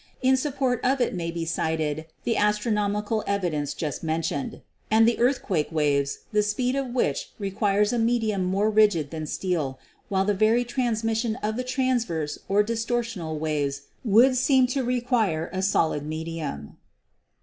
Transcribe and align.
In 0.23 0.35
support 0.35 0.83
of 0.83 0.99
it 0.99 1.13
may 1.13 1.29
be 1.29 1.45
cited 1.45 2.07
the 2.23 2.35
astronomical 2.35 3.19
evi 3.27 3.43
126 3.43 3.43
GEOLOGY 3.43 3.55
dence 3.55 3.73
just 3.75 4.03
mentioned, 4.03 4.61
and 4.89 5.07
the 5.07 5.19
earthquake 5.19 5.71
waves, 5.71 6.21
the 6.31 6.41
speed 6.41 6.75
of 6.75 6.87
which 6.87 7.29
requires 7.37 7.93
a 7.93 7.99
medium 7.99 8.49
mere 8.49 8.67
rigid 8.69 9.11
than 9.11 9.27
steel, 9.27 9.77
while 10.09 10.25
the 10.25 10.33
very 10.33 10.63
transmission 10.65 11.35
of 11.43 11.55
the 11.55 11.63
transverse 11.63 12.39
or 12.49 12.63
distortional 12.63 13.37
waves 13.37 13.81
would 14.03 14.35
seem 14.35 14.65
to 14.65 14.83
require 14.83 15.51
a 15.53 15.61
solid 15.61 16.03
medium. 16.03 16.77